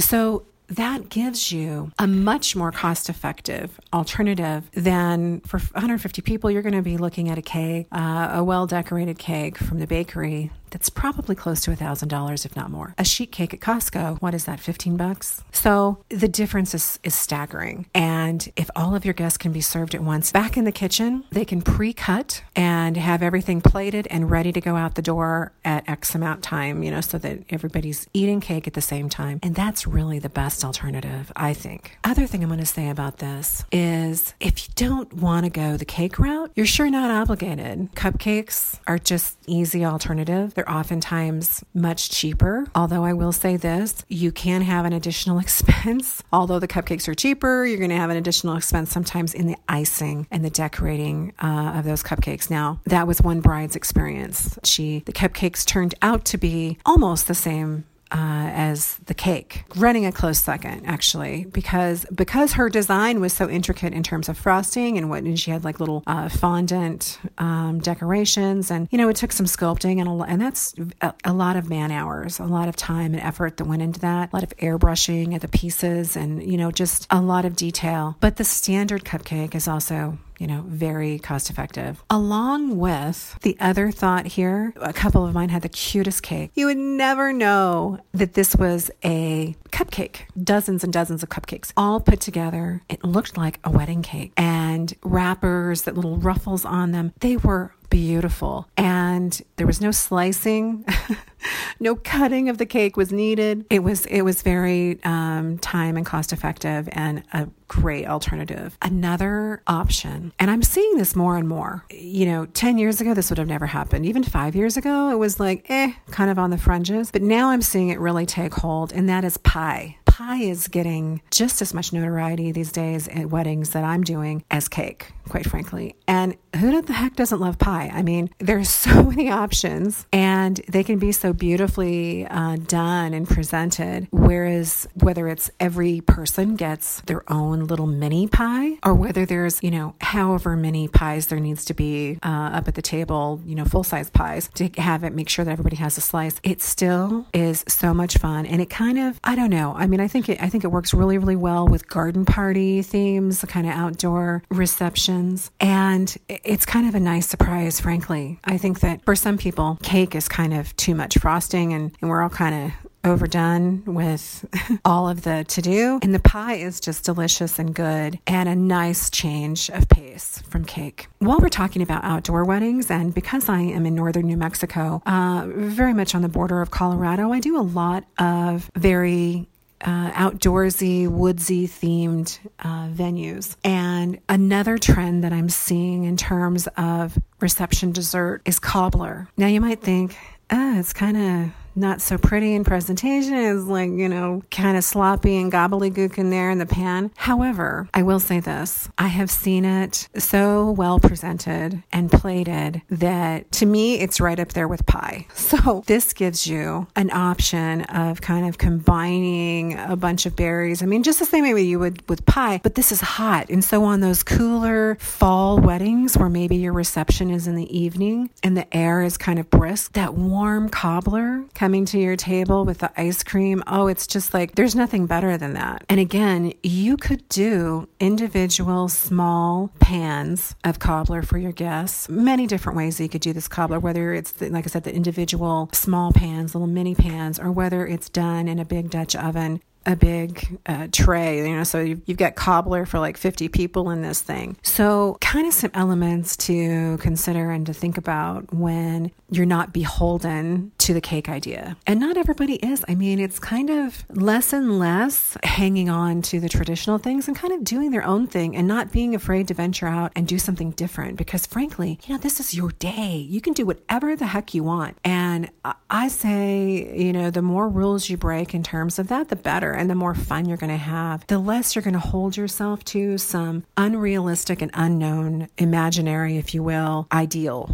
So 0.00 0.44
that 0.70 1.08
gives 1.08 1.52
you 1.52 1.92
a 1.98 2.06
much 2.06 2.54
more 2.54 2.72
cost 2.72 3.08
effective 3.08 3.80
alternative 3.92 4.70
than 4.72 5.40
for 5.40 5.58
150 5.58 6.22
people, 6.22 6.50
you're 6.50 6.62
going 6.62 6.74
to 6.74 6.82
be 6.82 6.96
looking 6.96 7.28
at 7.28 7.38
a 7.38 7.42
cake, 7.42 7.86
uh, 7.92 8.30
a 8.32 8.44
well 8.44 8.66
decorated 8.66 9.18
cake 9.18 9.58
from 9.58 9.78
the 9.78 9.86
bakery 9.86 10.50
that's 10.70 10.88
probably 10.88 11.34
close 11.34 11.60
to 11.62 11.70
$1,000, 11.72 12.44
if 12.46 12.56
not 12.56 12.70
more. 12.70 12.94
A 12.96 13.04
sheet 13.04 13.32
cake 13.32 13.52
at 13.52 13.60
Costco, 13.60 14.20
what 14.22 14.34
is 14.34 14.44
that, 14.44 14.60
15 14.60 14.96
bucks? 14.96 15.42
So 15.52 16.04
the 16.08 16.28
difference 16.28 16.74
is, 16.74 16.98
is 17.02 17.14
staggering. 17.14 17.86
And 17.94 18.50
if 18.56 18.70
all 18.74 18.94
of 18.94 19.04
your 19.04 19.14
guests 19.14 19.36
can 19.36 19.52
be 19.52 19.60
served 19.60 19.94
at 19.94 20.02
once 20.02 20.32
back 20.32 20.56
in 20.56 20.64
the 20.64 20.72
kitchen, 20.72 21.24
they 21.30 21.44
can 21.44 21.62
pre 21.62 21.92
cut 21.92 22.42
and 22.56 22.96
have 22.96 23.22
everything 23.22 23.60
plated 23.60 24.06
and 24.10 24.30
ready 24.30 24.52
to 24.52 24.60
go 24.60 24.76
out 24.76 24.94
the 24.94 25.02
door 25.02 25.52
at 25.64 25.88
X 25.88 26.14
amount 26.14 26.42
time, 26.42 26.82
you 26.82 26.90
know, 26.90 27.00
so 27.00 27.18
that 27.18 27.40
everybody's 27.50 28.08
eating 28.14 28.40
cake 28.40 28.66
at 28.66 28.74
the 28.74 28.80
same 28.80 29.08
time. 29.08 29.40
And 29.42 29.54
that's 29.54 29.86
really 29.86 30.18
the 30.18 30.28
best 30.60 30.64
alternative, 30.64 31.32
I 31.36 31.54
think. 31.54 31.98
Other 32.04 32.26
thing 32.26 32.42
I'm 32.42 32.48
going 32.48 32.60
to 32.60 32.66
say 32.66 32.88
about 32.88 33.18
this 33.18 33.64
is 33.72 34.34
if 34.40 34.66
you 34.66 34.74
don't 34.76 35.12
want 35.14 35.44
to 35.44 35.50
go 35.50 35.76
the 35.76 35.84
cake 35.84 36.18
route, 36.18 36.52
you're 36.54 36.66
sure 36.66 36.90
not 36.90 37.10
obligated. 37.10 37.92
Cupcakes 37.94 38.78
are 38.86 38.98
just 38.98 39.38
easy 39.46 39.84
alternative. 39.84 40.54
They're 40.54 40.70
oftentimes 40.70 41.64
much 41.72 42.10
cheaper. 42.10 42.66
Although 42.74 43.04
I 43.04 43.12
will 43.12 43.32
say 43.32 43.56
this, 43.56 44.04
you 44.08 44.32
can 44.32 44.62
have 44.62 44.84
an 44.84 44.92
additional 44.92 45.38
expense. 45.46 46.22
Although 46.32 46.58
the 46.58 46.68
cupcakes 46.68 47.08
are 47.08 47.14
cheaper, 47.14 47.64
you're 47.64 47.78
going 47.78 47.90
to 47.90 47.96
have 47.96 48.10
an 48.10 48.16
additional 48.16 48.56
expense 48.56 48.90
sometimes 48.90 49.34
in 49.34 49.46
the 49.46 49.56
icing 49.68 50.26
and 50.30 50.44
the 50.44 50.50
decorating 50.50 51.32
uh, 51.42 51.72
of 51.76 51.84
those 51.84 52.02
cupcakes. 52.02 52.50
Now, 52.50 52.80
that 52.84 53.06
was 53.06 53.22
one 53.22 53.40
bride's 53.40 53.76
experience. 53.76 54.58
She, 54.64 55.02
the 55.06 55.12
cupcakes 55.12 55.64
turned 55.64 55.94
out 56.02 56.24
to 56.26 56.38
be 56.38 56.78
almost 56.84 57.28
the 57.28 57.34
same 57.34 57.84
uh, 58.12 58.50
as 58.52 58.96
the 59.06 59.14
cake, 59.14 59.64
running 59.76 60.06
a 60.06 60.12
close 60.12 60.38
second 60.38 60.86
actually, 60.86 61.44
because 61.46 62.04
because 62.14 62.54
her 62.54 62.68
design 62.68 63.20
was 63.20 63.32
so 63.32 63.48
intricate 63.48 63.92
in 63.92 64.02
terms 64.02 64.28
of 64.28 64.36
frosting 64.36 64.98
and 64.98 65.08
what 65.10 65.22
and 65.22 65.38
she 65.38 65.50
had 65.50 65.64
like 65.64 65.80
little 65.80 66.02
uh, 66.06 66.28
fondant 66.28 67.18
um, 67.38 67.78
decorations, 67.80 68.70
and 68.70 68.88
you 68.90 68.98
know 68.98 69.08
it 69.08 69.16
took 69.16 69.32
some 69.32 69.46
sculpting 69.46 70.00
and 70.00 70.08
a, 70.08 70.24
and 70.24 70.40
that's 70.40 70.74
a, 71.00 71.14
a, 71.24 71.32
lot 71.32 71.56
of 71.56 71.68
man 71.68 71.90
hours, 71.90 72.38
a 72.38 72.44
lot 72.44 72.68
of 72.68 72.76
time 72.76 73.12
and 73.14 73.22
effort 73.22 73.56
that 73.56 73.64
went 73.64 73.82
into 73.82 74.00
that, 74.00 74.32
a 74.32 74.36
lot 74.36 74.42
of 74.42 74.56
airbrushing 74.56 75.34
at 75.34 75.40
the 75.40 75.48
pieces, 75.48 76.16
and 76.16 76.42
you 76.42 76.56
know 76.56 76.70
just 76.70 77.06
a 77.10 77.20
lot 77.20 77.44
of 77.44 77.56
detail. 77.56 78.16
But 78.20 78.36
the 78.36 78.44
standard 78.44 79.04
cupcake 79.04 79.54
is 79.54 79.68
also 79.68 80.18
you 80.40 80.46
know, 80.46 80.64
very 80.66 81.18
cost 81.18 81.50
effective. 81.50 82.02
Along 82.08 82.78
with 82.78 83.38
the 83.42 83.56
other 83.60 83.90
thought 83.90 84.26
here, 84.26 84.72
a 84.80 84.92
couple 84.92 85.26
of 85.26 85.34
mine 85.34 85.50
had 85.50 85.60
the 85.60 85.68
cutest 85.68 86.22
cake. 86.22 86.50
You 86.54 86.66
would 86.66 86.78
never 86.78 87.30
know 87.30 88.00
that 88.12 88.32
this 88.32 88.56
was 88.56 88.90
a 89.04 89.54
cupcake, 89.70 90.22
dozens 90.42 90.82
and 90.82 90.92
dozens 90.92 91.22
of 91.22 91.28
cupcakes 91.28 91.72
all 91.76 92.00
put 92.00 92.20
together. 92.20 92.82
It 92.88 93.04
looked 93.04 93.36
like 93.36 93.60
a 93.62 93.70
wedding 93.70 94.00
cake 94.00 94.32
and 94.34 94.94
wrappers 95.04 95.82
that 95.82 95.94
little 95.94 96.16
ruffles 96.16 96.64
on 96.64 96.92
them. 96.92 97.12
They 97.20 97.36
were 97.36 97.74
beautiful. 97.90 98.68
And 98.76 99.40
there 99.56 99.66
was 99.66 99.80
no 99.80 99.90
slicing, 99.90 100.86
no 101.80 101.96
cutting 101.96 102.48
of 102.48 102.58
the 102.58 102.66
cake 102.66 102.96
was 102.96 103.12
needed. 103.12 103.66
It 103.68 103.80
was 103.80 104.06
it 104.06 104.22
was 104.22 104.42
very 104.42 104.98
um, 105.04 105.58
time 105.58 105.96
and 105.96 106.06
cost 106.06 106.32
effective 106.32 106.88
and 106.92 107.22
a 107.32 107.48
great 107.68 108.06
alternative. 108.06 108.78
Another 108.80 109.62
option, 109.66 110.32
and 110.38 110.50
I'm 110.50 110.62
seeing 110.62 110.96
this 110.96 111.14
more 111.14 111.36
and 111.36 111.48
more. 111.48 111.84
You 111.90 112.26
know, 112.26 112.46
10 112.46 112.78
years 112.78 113.00
ago, 113.00 113.12
this 113.12 113.30
would 113.30 113.38
have 113.38 113.48
never 113.48 113.66
happened. 113.66 114.06
Even 114.06 114.22
five 114.22 114.56
years 114.56 114.76
ago, 114.76 115.10
it 115.10 115.18
was 115.18 115.38
like, 115.38 115.66
eh, 115.68 115.92
kind 116.10 116.30
of 116.30 116.38
on 116.38 116.50
the 116.50 116.58
fringes. 116.58 117.10
But 117.10 117.22
now 117.22 117.50
I'm 117.50 117.62
seeing 117.62 117.90
it 117.90 118.00
really 118.00 118.26
take 118.26 118.54
hold, 118.54 118.92
and 118.92 119.08
that 119.08 119.24
is 119.24 119.36
pie 119.36 119.96
pie 120.20 120.42
is 120.42 120.68
getting 120.68 121.22
just 121.30 121.62
as 121.62 121.72
much 121.72 121.94
notoriety 121.94 122.52
these 122.52 122.70
days 122.72 123.08
at 123.08 123.30
weddings 123.30 123.70
that 123.70 123.84
I'm 123.84 124.02
doing 124.02 124.44
as 124.50 124.68
cake, 124.68 125.12
quite 125.30 125.48
frankly. 125.48 125.94
And 126.06 126.36
who 126.56 126.80
the 126.82 126.92
heck 126.92 127.16
doesn't 127.16 127.40
love 127.40 127.58
pie? 127.58 127.90
I 127.92 128.02
mean, 128.02 128.30
there's 128.38 128.70
so 128.90 129.02
many 129.04 129.30
options 129.30 130.06
and 130.12 130.56
they 130.68 130.84
can 130.84 130.98
be 130.98 131.12
so 131.12 131.32
beautifully 131.32 132.26
uh, 132.26 132.56
done 132.56 133.14
and 133.14 133.28
presented. 133.28 134.08
Whereas 134.10 134.88
whether 134.94 135.28
it's 135.28 135.50
every 135.60 136.00
person 136.00 136.56
gets 136.56 137.00
their 137.02 137.30
own 137.30 137.66
little 137.66 137.86
mini 137.86 138.26
pie 138.26 138.78
or 138.84 138.94
whether 138.94 139.26
there's, 139.26 139.62
you 139.62 139.70
know, 139.70 139.94
however 140.00 140.56
many 140.56 140.88
pies 140.88 141.28
there 141.28 141.40
needs 141.40 141.64
to 141.66 141.74
be 141.74 142.18
uh, 142.22 142.50
up 142.52 142.68
at 142.68 142.74
the 142.74 142.82
table, 142.82 143.40
you 143.44 143.54
know, 143.54 143.64
full 143.64 143.84
size 143.84 144.10
pies 144.10 144.48
to 144.54 144.68
have 144.78 145.04
it, 145.04 145.12
make 145.12 145.28
sure 145.28 145.44
that 145.44 145.52
everybody 145.52 145.76
has 145.76 145.96
a 145.98 146.00
slice, 146.00 146.40
it 146.42 146.60
still 146.60 147.26
is 147.32 147.64
so 147.68 147.94
much 147.94 148.18
fun. 148.18 148.46
And 148.46 148.60
it 148.60 148.70
kind 148.70 148.98
of, 148.98 149.20
I 149.24 149.36
don't 149.36 149.50
know. 149.50 149.74
I 149.76 149.86
mean, 149.86 150.00
I 150.00 150.08
think 150.08 150.28
it 150.28 150.40
I 150.42 150.48
think 150.48 150.64
it 150.64 150.68
works 150.68 150.94
really 150.94 151.18
really 151.18 151.36
well 151.36 151.66
with 151.68 151.88
garden 151.88 152.24
party 152.24 152.82
themes, 152.82 153.40
the 153.40 153.46
kind 153.46 153.66
of 153.66 153.72
outdoor 153.72 154.42
receptions, 154.50 155.50
and 155.60 156.16
it's 156.44 156.66
kind 156.66 156.88
of 156.88 156.94
a 156.94 157.00
nice 157.00 157.26
surprise. 157.26 157.80
Frankly, 157.80 158.38
I 158.44 158.58
think 158.58 158.80
that 158.80 159.04
for 159.04 159.14
some 159.14 159.38
people, 159.38 159.78
cake 159.82 160.14
is 160.14 160.28
kind 160.28 160.54
of 160.54 160.74
too 160.76 160.94
much 160.94 161.18
frosting, 161.18 161.72
and, 161.72 161.92
and 162.00 162.10
we're 162.10 162.22
all 162.22 162.30
kind 162.30 162.66
of 162.66 162.90
overdone 163.04 163.82
with 163.86 164.44
all 164.84 165.08
of 165.08 165.22
the 165.22 165.44
to 165.48 165.62
do. 165.62 165.98
And 166.02 166.14
the 166.14 166.20
pie 166.20 166.54
is 166.54 166.80
just 166.80 167.04
delicious 167.04 167.58
and 167.58 167.74
good 167.74 168.18
and 168.26 168.48
a 168.48 168.54
nice 168.54 169.10
change 169.10 169.70
of 169.70 169.88
pace 169.88 170.42
from 170.48 170.64
cake. 170.64 171.08
While 171.18 171.38
we're 171.38 171.48
talking 171.48 171.82
about 171.82 172.04
outdoor 172.04 172.44
weddings, 172.44 172.90
and 172.90 173.14
because 173.14 173.48
I 173.48 173.60
am 173.60 173.86
in 173.86 173.94
northern 173.94 174.26
New 174.26 174.36
Mexico, 174.36 175.02
uh, 175.06 175.46
very 175.48 175.94
much 175.94 176.14
on 176.14 176.22
the 176.22 176.28
border 176.28 176.60
of 176.60 176.70
Colorado, 176.70 177.32
I 177.32 177.40
do 177.40 177.58
a 177.58 177.62
lot 177.62 178.04
of 178.18 178.70
very 178.76 179.48
uh, 179.82 180.10
outdoorsy, 180.12 181.08
woodsy 181.08 181.66
themed 181.66 182.38
uh, 182.58 182.88
venues. 182.88 183.56
And 183.64 184.18
another 184.28 184.78
trend 184.78 185.24
that 185.24 185.32
I'm 185.32 185.48
seeing 185.48 186.04
in 186.04 186.16
terms 186.16 186.68
of 186.76 187.18
reception 187.40 187.92
dessert 187.92 188.42
is 188.44 188.58
cobbler. 188.58 189.28
Now, 189.36 189.46
you 189.46 189.60
might 189.60 189.80
think, 189.80 190.16
oh, 190.50 190.78
it's 190.78 190.92
kind 190.92 191.16
of 191.16 191.50
not 191.74 192.00
so 192.00 192.18
pretty 192.18 192.54
in 192.54 192.64
presentation. 192.64 193.34
It's 193.34 193.66
like, 193.66 193.90
you 193.90 194.08
know, 194.08 194.42
kind 194.50 194.76
of 194.76 194.84
sloppy 194.84 195.36
and 195.36 195.52
gobbledygook 195.52 196.18
in 196.18 196.30
there 196.30 196.50
in 196.50 196.58
the 196.58 196.66
pan. 196.66 197.10
However, 197.16 197.88
I 197.94 198.02
will 198.02 198.20
say 198.20 198.40
this 198.40 198.88
I 198.98 199.08
have 199.08 199.30
seen 199.30 199.64
it 199.64 200.08
so 200.16 200.70
well 200.70 200.98
presented 200.98 201.82
and 201.92 202.10
plated 202.10 202.82
that 202.90 203.50
to 203.52 203.66
me, 203.66 204.00
it's 204.00 204.20
right 204.20 204.38
up 204.38 204.52
there 204.52 204.68
with 204.68 204.86
pie. 204.86 205.26
So 205.34 205.82
this 205.86 206.12
gives 206.12 206.46
you 206.46 206.86
an 206.96 207.10
option 207.10 207.82
of 207.82 208.20
kind 208.20 208.48
of 208.48 208.58
combining 208.58 209.78
a 209.78 209.96
bunch 209.96 210.26
of 210.26 210.36
berries. 210.36 210.82
I 210.82 210.86
mean, 210.86 211.02
just 211.02 211.18
the 211.18 211.24
same 211.24 211.52
way 211.52 211.62
you 211.62 211.78
would 211.78 212.08
with 212.08 212.24
pie, 212.26 212.60
but 212.62 212.74
this 212.74 212.92
is 212.92 213.00
hot. 213.00 213.48
And 213.48 213.64
so 213.64 213.84
on 213.84 214.00
those 214.00 214.22
cooler 214.22 214.96
fall 215.00 215.58
weddings 215.58 216.16
where 216.16 216.28
maybe 216.28 216.56
your 216.56 216.72
reception 216.72 217.30
is 217.30 217.46
in 217.46 217.56
the 217.56 217.76
evening 217.76 218.30
and 218.42 218.56
the 218.56 218.76
air 218.76 219.02
is 219.02 219.16
kind 219.16 219.38
of 219.38 219.50
brisk, 219.50 219.92
that 219.92 220.14
warm 220.14 220.68
cobbler 220.68 221.44
coming 221.60 221.84
to 221.84 221.98
your 221.98 222.16
table 222.16 222.64
with 222.64 222.78
the 222.78 222.90
ice 222.98 223.22
cream. 223.22 223.62
Oh, 223.66 223.86
it's 223.86 224.06
just 224.06 224.32
like 224.32 224.54
there's 224.54 224.74
nothing 224.74 225.04
better 225.04 225.36
than 225.36 225.52
that. 225.52 225.84
And 225.90 226.00
again, 226.00 226.54
you 226.62 226.96
could 226.96 227.28
do 227.28 227.86
individual 228.00 228.88
small 228.88 229.70
pans 229.78 230.54
of 230.64 230.78
cobbler 230.78 231.20
for 231.20 231.36
your 231.36 231.52
guests. 231.52 232.08
Many 232.08 232.46
different 232.46 232.78
ways 232.78 232.96
that 232.96 233.02
you 233.02 233.10
could 233.10 233.20
do 233.20 233.34
this 233.34 233.46
cobbler, 233.46 233.78
whether 233.78 234.14
it's, 234.14 234.32
the, 234.32 234.48
like 234.48 234.66
I 234.66 234.70
said, 234.70 234.84
the 234.84 234.94
individual 234.94 235.68
small 235.74 236.12
pans, 236.12 236.54
little 236.54 236.66
mini 236.66 236.94
pans, 236.94 237.38
or 237.38 237.52
whether 237.52 237.86
it's 237.86 238.08
done 238.08 238.48
in 238.48 238.58
a 238.58 238.64
big 238.64 238.88
Dutch 238.88 239.14
oven 239.14 239.60
a 239.86 239.96
big 239.96 240.60
uh, 240.66 240.88
tray, 240.92 241.48
you 241.48 241.56
know, 241.56 241.64
so 241.64 241.80
you've, 241.80 242.02
you've, 242.04 242.18
got 242.18 242.34
cobbler 242.34 242.84
for 242.84 242.98
like 242.98 243.16
50 243.16 243.48
people 243.48 243.88
in 243.90 244.02
this 244.02 244.20
thing. 244.20 244.58
So, 244.62 245.16
kind 245.22 245.46
of 245.46 245.54
some 245.54 245.70
elements 245.72 246.36
to 246.38 246.98
consider 246.98 247.50
and 247.50 247.64
to 247.64 247.72
think 247.72 247.96
about 247.96 248.52
when 248.52 249.10
you're 249.30 249.46
not 249.46 249.72
beholden 249.72 250.72
to 250.80 250.94
the 250.94 251.00
cake 251.00 251.28
idea. 251.28 251.76
And 251.86 252.00
not 252.00 252.16
everybody 252.16 252.54
is. 252.54 252.84
I 252.88 252.94
mean, 252.94 253.18
it's 253.18 253.38
kind 253.38 253.70
of 253.70 254.04
less 254.10 254.52
and 254.52 254.78
less 254.78 255.36
hanging 255.44 255.90
on 255.90 256.22
to 256.22 256.40
the 256.40 256.48
traditional 256.48 256.98
things 256.98 257.28
and 257.28 257.36
kind 257.36 257.52
of 257.52 257.64
doing 257.64 257.90
their 257.90 258.04
own 258.04 258.26
thing 258.26 258.56
and 258.56 258.66
not 258.66 258.90
being 258.90 259.14
afraid 259.14 259.48
to 259.48 259.54
venture 259.54 259.86
out 259.86 260.12
and 260.16 260.26
do 260.26 260.38
something 260.38 260.70
different 260.72 261.16
because 261.16 261.46
frankly, 261.46 261.98
you 262.06 262.14
know, 262.14 262.20
this 262.20 262.40
is 262.40 262.54
your 262.54 262.70
day. 262.72 263.16
You 263.16 263.40
can 263.40 263.52
do 263.52 263.66
whatever 263.66 264.16
the 264.16 264.26
heck 264.26 264.54
you 264.54 264.64
want. 264.64 264.96
And 265.04 265.50
I 265.90 266.08
say, 266.08 266.96
you 266.96 267.12
know, 267.12 267.30
the 267.30 267.42
more 267.42 267.68
rules 267.68 268.08
you 268.08 268.16
break 268.16 268.54
in 268.54 268.62
terms 268.62 268.98
of 268.98 269.08
that, 269.08 269.28
the 269.28 269.36
better 269.36 269.72
and 269.72 269.90
the 269.90 269.94
more 269.94 270.14
fun 270.14 270.46
you're 270.46 270.56
going 270.56 270.70
to 270.70 270.76
have. 270.76 271.26
The 271.26 271.38
less 271.38 271.74
you're 271.74 271.82
going 271.82 271.94
to 271.94 272.00
hold 272.00 272.36
yourself 272.36 272.84
to 272.86 273.18
some 273.18 273.64
unrealistic 273.76 274.62
and 274.62 274.70
unknown 274.74 275.48
imaginary, 275.58 276.38
if 276.38 276.54
you 276.54 276.62
will, 276.62 277.06
ideal 277.12 277.70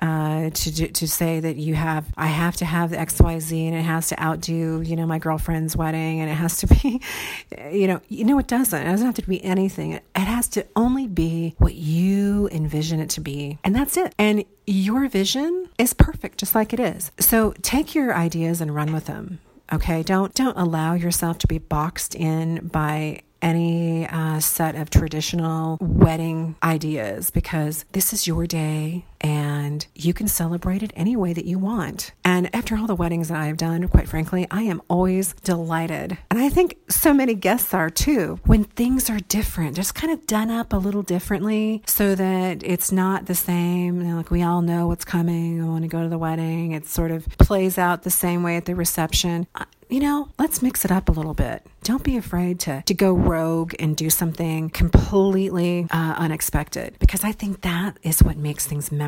uh, 0.00 0.50
to 0.50 0.88
to 0.88 1.08
say 1.08 1.40
that 1.40 1.56
you 1.56 1.74
have 1.74 2.06
I 2.16 2.26
have 2.26 2.56
to 2.56 2.64
have 2.64 2.90
the 2.90 2.98
X 3.00 3.20
Y 3.20 3.38
Z 3.38 3.66
and 3.66 3.76
it 3.76 3.82
has 3.82 4.08
to 4.08 4.22
outdo 4.22 4.80
you 4.80 4.96
know 4.96 5.06
my 5.06 5.18
girlfriend's 5.18 5.76
wedding 5.76 6.20
and 6.20 6.30
it 6.30 6.34
has 6.34 6.58
to 6.58 6.66
be 6.66 7.00
you 7.72 7.86
know 7.86 8.00
you 8.08 8.24
know 8.24 8.38
it 8.38 8.46
doesn't. 8.46 8.80
It 8.80 8.90
doesn't 8.90 9.06
have 9.06 9.16
to 9.16 9.22
be 9.22 9.44
anything. 9.44 9.92
It, 9.92 10.04
it 10.14 10.20
has 10.20 10.48
to 10.48 10.66
only 10.76 11.06
be 11.06 11.54
what 11.58 11.74
you 11.74 12.48
envision 12.52 13.00
it 13.00 13.10
to 13.10 13.20
be 13.20 13.58
and 13.64 13.74
that's 13.74 13.96
it. 13.96 14.14
And 14.18 14.44
your 14.66 15.08
vision 15.08 15.68
is 15.78 15.94
perfect 15.94 16.38
just 16.38 16.54
like 16.54 16.72
it 16.72 16.80
is. 16.80 17.10
So 17.18 17.54
take 17.62 17.94
your 17.94 18.14
ideas 18.14 18.60
and 18.60 18.74
run 18.74 18.92
with 18.92 19.06
them 19.06 19.40
okay? 19.72 20.02
Don't 20.02 20.34
don't 20.34 20.56
allow 20.56 20.94
yourself 20.94 21.38
to 21.38 21.46
be 21.46 21.58
boxed 21.58 22.14
in 22.14 22.68
by 22.68 23.22
any 23.40 24.06
uh, 24.06 24.40
set 24.40 24.74
of 24.74 24.90
traditional 24.90 25.78
wedding 25.80 26.56
ideas 26.62 27.30
because 27.30 27.84
this 27.92 28.12
is 28.12 28.26
your 28.26 28.46
day 28.46 29.04
and 29.20 29.86
you 29.94 30.14
can 30.14 30.28
celebrate 30.28 30.82
it 30.82 30.92
any 30.96 31.16
way 31.16 31.32
that 31.32 31.44
you 31.44 31.58
want. 31.58 32.12
And 32.24 32.54
after 32.54 32.76
all 32.76 32.86
the 32.86 32.94
weddings 32.94 33.28
that 33.28 33.38
I 33.38 33.46
have 33.46 33.56
done, 33.56 33.88
quite 33.88 34.08
frankly, 34.08 34.46
I 34.50 34.62
am 34.62 34.82
always 34.88 35.32
delighted. 35.32 36.18
And 36.30 36.38
I 36.38 36.48
think 36.48 36.76
so 36.88 37.12
many 37.12 37.34
guests 37.34 37.74
are 37.74 37.90
too 37.90 38.38
when 38.44 38.64
things 38.64 39.10
are 39.10 39.18
different, 39.18 39.76
just 39.76 39.94
kind 39.94 40.12
of 40.12 40.26
done 40.26 40.50
up 40.50 40.72
a 40.72 40.76
little 40.76 41.02
differently 41.02 41.82
so 41.86 42.14
that 42.14 42.62
it's 42.62 42.92
not 42.92 43.26
the 43.26 43.34
same. 43.34 44.00
You 44.00 44.08
know, 44.08 44.16
like 44.16 44.30
we 44.30 44.42
all 44.42 44.62
know 44.62 44.86
what's 44.86 45.04
coming 45.04 45.62
I 45.62 45.66
want 45.66 45.82
to 45.82 45.88
go 45.88 46.02
to 46.02 46.08
the 46.08 46.18
wedding, 46.18 46.72
it 46.72 46.86
sort 46.86 47.10
of 47.10 47.26
plays 47.38 47.78
out 47.78 48.02
the 48.02 48.10
same 48.10 48.42
way 48.42 48.56
at 48.56 48.66
the 48.66 48.74
reception 48.74 49.46
you 49.88 50.00
know, 50.00 50.28
let's 50.38 50.60
mix 50.60 50.84
it 50.84 50.92
up 50.92 51.08
a 51.08 51.12
little 51.12 51.34
bit. 51.34 51.66
Don't 51.82 52.02
be 52.02 52.16
afraid 52.18 52.60
to, 52.60 52.82
to 52.82 52.94
go 52.94 53.12
rogue 53.12 53.74
and 53.78 53.96
do 53.96 54.10
something 54.10 54.68
completely 54.68 55.86
uh, 55.90 56.14
unexpected 56.18 56.96
because 56.98 57.24
I 57.24 57.32
think 57.32 57.62
that 57.62 57.96
is 58.02 58.22
what 58.22 58.36
makes 58.36 58.66
things 58.66 58.92
memorable 58.92 59.07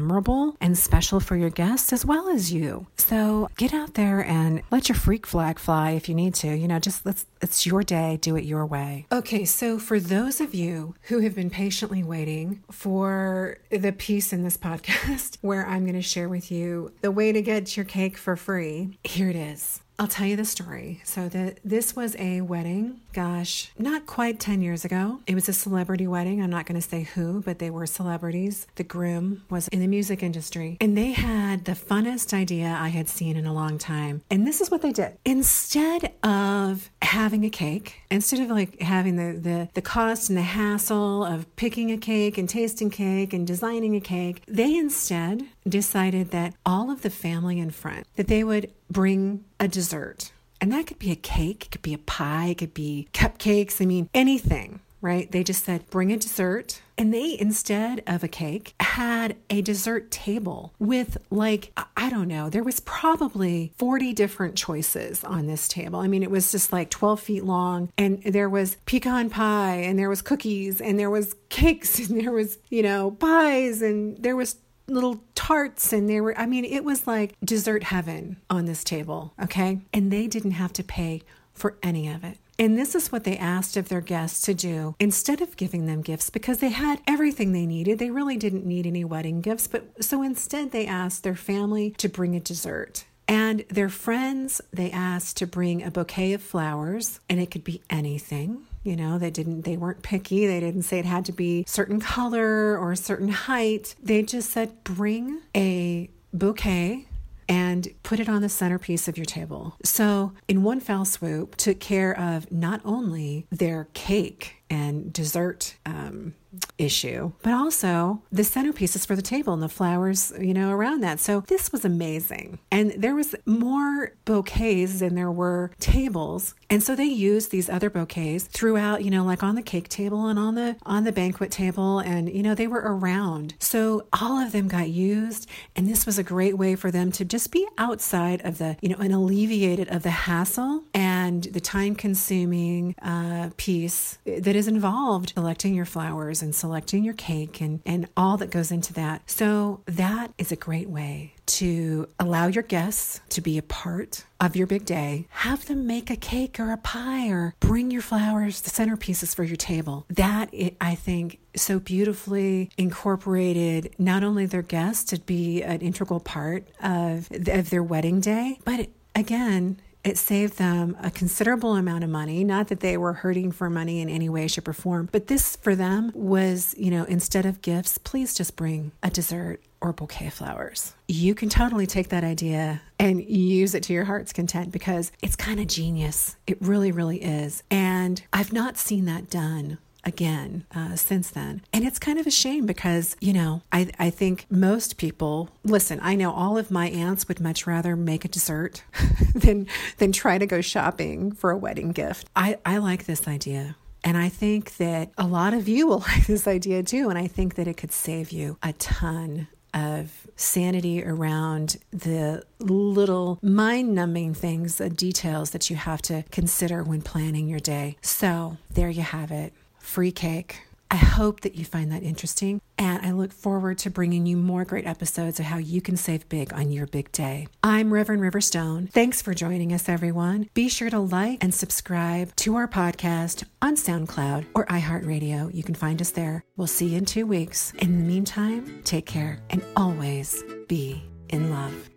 and 0.61 0.76
special 0.76 1.21
for 1.21 1.37
your 1.37 1.50
guests 1.50 1.92
as 1.92 2.04
well 2.04 2.28
as 2.28 2.52
you. 2.52 2.87
So 2.97 3.49
get 3.57 3.75
out 3.75 3.95
there 3.95 4.25
and 4.25 4.62
let 4.71 4.88
your 4.88 4.97
freak 4.97 5.26
flag 5.26 5.59
fly 5.59 5.92
if 5.92 6.09
you 6.09 6.14
need 6.14 6.35
to. 6.37 6.54
You 6.54 6.69
know, 6.69 6.78
just 6.78 7.04
let's, 7.04 7.26
it's 7.40 7.66
your 7.66 7.83
day, 7.83 8.19
do 8.21 8.37
it 8.37 8.45
your 8.45 8.66
way. 8.66 9.07
Okay, 9.11 9.45
so 9.45 9.78
for 9.78 9.99
those 9.99 10.40
of 10.40 10.54
you 10.54 10.95
who 11.02 11.21
have 11.21 11.35
been 11.35 11.50
patiently 11.50 12.02
waiting 12.02 12.62
for 12.71 13.59
the 13.71 13.92
piece 13.92 14.33
in 14.33 14.42
this 14.42 14.57
podcast 14.59 15.38
where 15.40 15.66
I'm 15.66 15.85
going 15.85 15.95
to 15.95 16.02
share 16.02 16.28
with 16.28 16.50
you 16.50 16.92
the 17.00 17.11
way 17.11 17.33
to 17.33 17.42
get 17.42 17.76
your 17.76 17.85
cake 17.85 18.16
for 18.16 18.37
free, 18.37 18.99
here 19.04 19.28
it 19.28 19.37
is. 19.37 19.80
I'll 20.00 20.07
tell 20.07 20.26
you 20.26 20.35
the 20.35 20.47
story. 20.47 21.02
So 21.04 21.28
the, 21.28 21.57
this 21.62 21.95
was 21.95 22.16
a 22.19 22.40
wedding, 22.40 23.02
gosh, 23.12 23.71
not 23.78 24.07
quite 24.07 24.40
10 24.40 24.62
years 24.62 24.83
ago. 24.83 25.21
It 25.26 25.35
was 25.35 25.47
a 25.47 25.52
celebrity 25.52 26.07
wedding. 26.07 26.42
I'm 26.42 26.49
not 26.49 26.64
going 26.64 26.80
to 26.80 26.88
say 26.88 27.02
who, 27.02 27.42
but 27.42 27.59
they 27.59 27.69
were 27.69 27.85
celebrities. 27.85 28.66
The 28.76 28.83
groom 28.83 29.42
was 29.50 29.69
in 29.69 29.80
the 29.80 29.87
music 29.87 30.23
industry, 30.23 30.78
and 30.80 30.97
they 30.97 31.12
had 31.12 31.66
the 31.66 31.73
funnest 31.73 32.33
idea 32.33 32.75
I 32.80 32.88
had 32.88 33.11
seen 33.11 33.37
in 33.37 33.45
a 33.45 33.52
long 33.52 33.76
time. 33.76 34.23
And 34.30 34.47
this 34.47 34.62
is 34.62 34.71
what 34.71 34.80
they 34.80 34.90
did. 34.90 35.19
Instead 35.26 36.14
of 36.23 36.90
having 37.02 37.45
a 37.45 37.50
cake, 37.50 38.00
instead 38.11 38.40
of 38.40 38.49
like 38.49 38.80
having 38.80 39.16
the, 39.16 39.38
the, 39.38 39.69
the 39.75 39.83
cost 39.83 40.30
and 40.30 40.38
the 40.38 40.42
hassle 40.42 41.26
of 41.26 41.45
picking 41.57 41.90
a 41.90 41.99
cake 41.99 42.38
and 42.38 42.49
tasting 42.49 42.88
cake 42.88 43.35
and 43.35 43.47
designing 43.47 43.95
a 43.95 44.00
cake, 44.00 44.45
they 44.49 44.75
instead 44.75 45.42
decided 45.69 46.31
that 46.31 46.55
all 46.64 46.90
of 46.90 47.02
the 47.02 47.11
family 47.11 47.59
in 47.59 47.71
front, 47.71 48.07
that 48.17 48.29
they 48.29 48.45
would 48.45 48.71
bring 48.90 49.45
a 49.59 49.69
dessert. 49.69 50.33
And 50.61 50.73
that 50.73 50.87
could 50.87 50.99
be 50.99 51.11
a 51.11 51.17
cake, 51.17 51.67
it 51.67 51.71
could 51.71 51.83
be 51.83 51.95
a 51.95 51.99
pie, 51.99 52.49
it 52.49 52.59
could 52.59 52.75
be 52.75 53.09
cupcakes, 53.14 53.81
I 53.81 53.87
mean, 53.87 54.11
anything, 54.12 54.81
right? 55.00 55.31
They 55.31 55.43
just 55.43 55.64
said, 55.64 55.88
bring 55.88 56.12
a 56.12 56.19
dessert. 56.19 56.83
And 56.99 57.14
they, 57.14 57.38
instead 57.40 58.02
of 58.07 58.23
a 58.23 58.29
cake, 58.29 58.75
had 58.79 59.37
a 59.49 59.62
dessert 59.62 60.11
table 60.11 60.75
with, 60.79 61.17
like, 61.31 61.73
I 61.97 62.11
don't 62.11 62.29
know, 62.29 62.50
there 62.50 62.62
was 62.62 62.81
probably 62.81 63.73
40 63.79 64.12
different 64.12 64.55
choices 64.55 65.25
on 65.25 65.47
this 65.47 65.67
table. 65.67 66.00
I 66.00 66.09
mean, 66.09 66.23
it 66.23 66.31
was 66.31 66.52
just 66.52 66.75
like 66.75 66.90
12 66.90 67.21
feet 67.21 67.45
long, 67.45 67.90
and 67.97 68.23
there 68.23 68.50
was 68.50 68.76
pecan 68.85 69.31
pie, 69.31 69.76
and 69.76 69.99
there 69.99 70.11
was 70.11 70.21
cookies, 70.21 70.83
and 70.83 70.99
there 70.99 71.09
was 71.09 71.35
cakes, 71.49 71.99
and 72.11 72.21
there 72.21 72.33
was, 72.33 72.59
you 72.69 72.83
know, 72.83 73.12
pies, 73.12 73.81
and 73.81 74.19
there 74.19 74.37
was 74.37 74.57
little 74.91 75.23
tarts 75.35 75.93
and 75.93 76.09
they 76.09 76.21
were 76.21 76.37
I 76.39 76.47
mean 76.47 76.65
it 76.65 76.85
was 76.85 77.07
like 77.07 77.35
dessert 77.45 77.85
heaven 77.85 78.37
on 78.49 78.67
this 78.67 78.85
table, 78.85 79.35
okay? 79.43 79.81
And 79.93 80.11
they 80.11 80.27
didn't 80.27 80.53
have 80.53 80.73
to 80.75 80.85
pay 80.85 81.23
for 81.53 81.77
any 81.83 82.09
of 82.09 82.25
it. 82.25 82.39
And 82.59 82.77
this 82.77 82.95
is 82.95 83.11
what 83.11 83.25
they 83.25 83.39
asked 83.39 83.79
of 83.79 83.89
their 83.89 84.03
guests 84.03 84.43
to 84.43 84.53
do 84.53 84.95
instead 85.01 85.41
of 85.41 85.57
giving 85.57 85.87
them 85.87 86.03
gifts 86.03 86.29
because 86.29 86.59
they 86.59 86.69
had 86.69 87.01
everything 87.07 87.53
they 87.53 87.65
needed. 87.65 87.99
They 87.99 88.11
really 88.11 88.37
didn't 88.37 88.67
need 88.67 88.87
any 88.87 89.03
wedding 89.03 89.41
gifts, 89.41 89.67
but 89.67 90.05
so 90.05 90.23
instead 90.23 90.71
they 90.71 90.87
asked 90.87 91.23
their 91.23 91.35
family 91.35 91.93
to 91.97 92.09
bring 92.09 92.37
a 92.37 92.41
dessert. 92.41 93.07
And 93.27 93.65
their 93.71 93.89
friends, 93.89 94.61
they 94.73 94.91
asked 94.91 95.39
to 95.39 95.47
bring 95.47 95.83
a 95.83 95.91
bouquet 95.91 96.35
of 96.35 96.43
flowers, 96.43 97.21
and 97.29 97.41
it 97.41 97.51
could 97.51 97.65
be 97.65 97.81
anything. 97.89 98.67
You 98.83 98.97
know, 98.97 99.19
they 99.19 99.31
didn't, 99.31 99.63
they 99.63 99.77
weren't 99.77 100.03
picky. 100.03 100.47
They 100.47 100.61
didn't 100.61 100.83
say 100.83 100.99
it 100.99 101.05
had 101.05 101.25
to 101.27 101.33
be 101.33 101.65
certain 101.67 102.01
color 102.01 102.79
or 102.79 102.93
a 102.93 102.97
certain 102.97 103.29
height. 103.29 103.95
They 104.03 104.23
just 104.23 104.51
said, 104.51 104.83
bring 104.85 105.41
a 105.55 106.11
bouquet 106.33 107.07
and 107.51 107.89
put 108.05 108.21
it 108.21 108.29
on 108.29 108.43
the 108.43 108.49
centerpiece 108.49 109.09
of 109.09 109.19
your 109.19 109.25
table. 109.25 109.75
So, 109.83 110.33
in 110.47 110.63
one 110.63 110.79
fell 110.79 111.05
swoop, 111.05 111.57
took 111.57 111.81
care 111.81 112.17
of 112.17 112.51
not 112.53 112.81
only 112.85 113.49
their 113.51 113.89
cake 113.93 114.63
and 114.71 115.13
dessert 115.13 115.75
um, 115.85 116.35
issue, 116.78 117.33
but 117.42 117.52
also 117.52 118.23
the 118.33 118.42
centerpieces 118.42 119.07
for 119.07 119.14
the 119.14 119.23
table 119.23 119.52
and 119.52 119.62
the 119.62 119.69
flowers, 119.69 120.33
you 120.38 120.54
know, 120.54 120.71
around 120.71 121.00
that. 121.02 121.21
So 121.21 121.40
this 121.47 121.73
was 121.73 121.85
amazing. 121.85 122.59
And 122.71 122.92
there 122.92 123.14
was 123.14 123.35
more 123.47 124.12
bouquets 124.25 125.00
than 125.00 125.14
there 125.14 125.30
were 125.30 125.71
tables. 125.78 126.54
And 126.69 126.83
so 126.83 126.95
they 126.95 127.04
used 127.04 127.50
these 127.50 127.69
other 127.69 127.90
bouquets 127.90 128.45
throughout, 128.45 129.04
you 129.04 129.11
know, 129.11 129.25
like 129.25 129.42
on 129.42 129.54
the 129.54 129.62
cake 129.62 129.88
table 129.88 130.26
and 130.26 130.38
on 130.38 130.54
the 130.54 130.76
on 130.85 131.04
the 131.04 131.12
banquet 131.12 131.50
table 131.50 131.99
and 131.99 132.33
you 132.33 132.42
know, 132.42 132.54
they 132.54 132.66
were 132.66 132.83
around. 132.85 133.54
So 133.59 134.07
all 134.21 134.38
of 134.38 134.52
them 134.52 134.69
got 134.69 134.88
used 134.88 135.49
and 135.76 135.88
this 135.88 136.07
was 136.07 136.19
a 136.19 136.23
great 136.23 136.57
way 136.57 136.75
for 136.76 136.90
them 136.90 137.12
to 137.12 137.25
just 137.25 137.50
be 137.50 137.66
outside 137.78 138.40
of 138.45 138.59
the, 138.59 138.76
you 138.80 138.88
know, 138.88 138.97
and 138.99 139.12
alleviated 139.12 139.88
of 139.88 140.02
the 140.02 140.11
hassle 140.11 140.85
and 140.95 141.45
the 141.45 141.61
time 141.61 141.95
consuming 141.95 142.95
uh, 143.02 143.50
piece 143.57 144.19
that 144.25 144.57
is 144.57 144.69
involved 144.69 145.33
selecting 145.35 145.75
your 145.75 145.85
flowers 145.85 146.40
and 146.43 146.55
selecting 146.55 147.05
your 147.05 147.15
cake 147.15 147.61
and, 147.61 147.81
and 147.85 148.09
all 148.17 148.37
that 148.39 148.51
goes 148.51 148.71
into 148.71 148.93
that. 148.95 149.29
So, 149.31 149.83
that 149.87 150.33
is 150.39 150.53
a 150.53 150.57
great 150.57 150.89
way 150.89 151.35
to 151.47 152.09
allow 152.19 152.47
your 152.47 152.63
guests 152.63 153.21
to 153.31 153.41
be 153.41 153.59
a 153.59 153.63
part 153.63 154.25
of 154.41 154.55
your 154.55 154.67
big 154.67 154.85
day. 154.85 155.27
Have 155.31 155.67
them 155.67 155.87
make 155.87 156.09
a 156.09 156.17
cake 156.17 156.61
or 156.61 156.71
a 156.73 156.77
pie 156.77 157.29
or 157.29 157.55
bring 157.59 157.91
your 157.91 158.03
flowers, 158.03 158.61
the 158.61 158.71
centerpieces 158.71 159.35
for 159.35 159.43
your 159.43 159.57
table. 159.57 160.07
That, 160.09 160.55
I 160.81 160.95
think, 160.95 161.41
so 161.57 161.81
beautifully 161.81 162.71
incorporated 162.79 163.95
not 163.99 164.23
only 164.23 164.47
their 164.47 164.63
guests 164.63 165.05
to 165.11 165.21
be 165.21 165.63
an 165.63 165.81
integral 165.81 166.21
part 166.21 166.69
of, 166.83 167.29
of 167.49 167.71
their 167.71 167.83
wedding 167.83 168.21
day, 168.21 168.61
but 168.65 168.89
again, 169.15 169.81
it 170.04 170.19
saved 170.19 170.59
them 170.59 170.97
a 171.02 171.11
considerable 171.11 171.76
amount 171.76 172.04
of 172.04 172.11
money. 172.11 172.45
Not 172.45 172.69
that 172.69 172.80
they 172.80 172.97
were 172.97 173.12
hurting 173.12 173.52
for 173.52 173.69
money 173.69 174.00
in 174.00 174.09
any 174.09 174.28
way, 174.28 174.49
shape, 174.49 174.69
or 174.69 174.73
form, 174.73 175.09
but 175.12 175.26
this 175.26 175.57
for 175.57 175.75
them 175.75 176.11
was, 176.14 176.75
you 176.78 176.90
know, 176.90 177.04
instead 177.04 177.47
of 177.47 177.62
gifts, 177.62 177.99
please 177.99 178.35
just 178.35 178.57
bring 178.57 178.92
a 179.02 179.11
dessert 179.11 179.61
or 179.80 179.92
bouquet 179.92 180.26
of 180.26 180.35
flowers. 180.35 180.95
You 181.09 181.35
can 181.35 181.49
totally 181.49 181.87
take 181.87 182.11
that 182.11 182.25
idea 182.25 182.83
and 182.99 183.23
use 183.25 183.75
it 183.75 183.83
to 183.85 183.92
your 183.92 184.04
heart's 184.04 184.33
content 184.33 184.73
because 184.73 185.11
it's 185.23 185.37
kind 185.37 185.59
of 185.59 185.66
genius. 185.66 186.37
It 186.47 186.59
really, 186.61 186.92
really 186.92 187.23
is. 187.23 187.62
And 187.71 188.23
I've 188.33 188.52
not 188.52 188.76
seen 188.76 189.07
that 189.07 189.30
done 189.30 189.78
again 190.04 190.64
uh, 190.75 190.97
since 190.97 191.30
then. 191.30 191.62
And 191.73 191.85
it's 191.85 191.99
kind 191.99 192.19
of 192.19 192.26
a 192.26 192.30
shame 192.30 192.66
because, 192.66 193.16
you 193.21 193.33
know, 193.33 193.62
I, 193.73 193.90
I 193.99 194.11
think 194.11 194.47
most 194.50 194.97
people 194.97 195.50
listen, 195.64 195.99
I 196.02 196.14
know 196.14 196.33
all 196.33 196.59
of 196.59 196.71
my 196.71 196.88
aunts 196.88 197.28
would 197.28 197.40
much 197.40 197.66
rather 197.66 197.97
make 197.97 198.25
a 198.25 198.28
dessert 198.28 198.83
than 199.35 199.66
than 199.99 200.12
try 200.12 200.38
to 200.38 200.47
go 200.47 200.61
shopping 200.61 201.33
for 201.33 201.50
a 201.50 201.57
wedding 201.57 201.92
gift. 201.92 202.28
I, 202.35 202.59
I 202.64 202.78
like 202.78 203.04
this 203.07 203.28
idea. 203.28 203.76
And 204.02 204.16
I 204.16 204.28
think 204.28 204.76
that 204.78 205.11
a 205.19 205.26
lot 205.26 205.52
of 205.54 205.69
you 205.69 205.87
will 205.88 206.00
like 206.00 206.26
this 206.26 206.47
idea 206.47 206.83
too. 206.83 207.09
And 207.09 207.19
I 207.19 207.26
think 207.26 207.54
that 207.54 207.69
it 207.69 207.76
could 207.76 207.92
save 207.92 208.30
you 208.30 208.59
a 208.62 208.73
ton 208.75 209.49
of 209.73 210.26
sanity 210.35 211.04
around 211.04 211.76
the 211.92 212.42
little 212.59 213.38
mind 213.40 213.95
numbing 213.95 214.35
things, 214.35 214.76
the 214.76 214.90
details 214.90 215.50
that 215.50 215.71
you 215.71 215.76
have 215.76 216.02
to 216.02 216.25
consider 216.33 216.83
when 216.83 217.02
planning 217.02 217.47
your 217.49 217.61
day. 217.61 217.97
So, 218.02 218.57
there 218.73 218.90
you 218.90 219.02
have 219.02 219.30
it 219.30 219.52
free 219.91 220.13
cake. 220.13 220.63
I 220.93 220.97
hope 220.97 221.41
that 221.41 221.55
you 221.55 221.65
find 221.65 221.93
that 221.93 222.03
interesting, 222.03 222.61
and 222.79 223.05
I 223.05 223.11
look 223.13 223.33
forward 223.33 223.79
to 223.79 223.91
bringing 223.91 224.27
you 224.27 224.37
more 224.37 224.65
great 224.65 224.87
episodes 224.87 225.39
of 225.39 225.47
how 225.47 225.59
you 225.59 225.81
can 225.81 225.97
save 225.97 226.29
big 226.29 226.53
on 226.53 226.73
your 226.73 226.87
big 226.87 227.13
day. 227.13 227.47
I'm 227.63 227.93
Reverend 227.93 228.23
Riverstone. 228.23 228.91
Thanks 228.91 229.23
for 229.23 229.35
joining 229.35 229.73
us, 229.73 229.89
everyone. 229.89 230.49
Be 230.55 230.69
sure 230.69 230.91
to 230.91 230.99
like 230.99 231.43
and 231.43 231.55
subscribe 231.55 232.35
to 232.37 232.57
our 232.57 232.67
podcast 232.67 233.45
on 233.63 233.77
SoundCloud 233.77 234.47
or 234.55 234.67
iHeartRadio. 234.67 235.53
You 235.55 235.63
can 235.63 235.75
find 235.77 236.01
us 236.01 236.11
there. 236.11 236.45
We'll 236.57 236.67
see 236.67 236.89
you 236.89 236.99
in 236.99 237.05
two 237.05 237.27
weeks. 237.27 237.73
In 237.79 237.99
the 237.99 238.05
meantime, 238.05 238.83
take 238.85 239.07
care 239.07 239.41
and 239.51 239.63
always 239.77 240.43
be 240.69 241.03
in 241.29 241.51
love. 241.51 241.91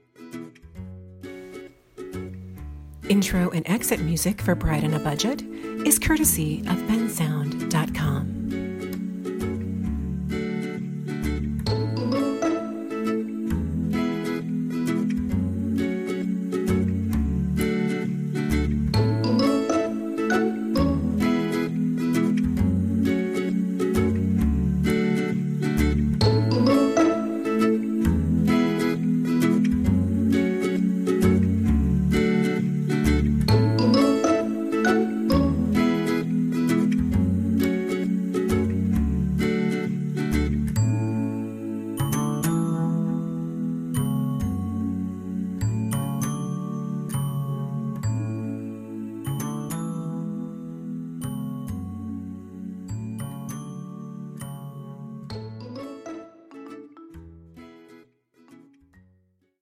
Intro 3.13 3.51
and 3.51 3.61
exit 3.69 3.99
music 3.99 4.41
for 4.41 4.55
Bride 4.55 4.83
on 4.83 4.95
a 4.95 4.99
Budget 4.99 5.43
is 5.85 5.99
courtesy 5.99 6.61
of 6.61 6.77
bensound.com. 6.89 8.32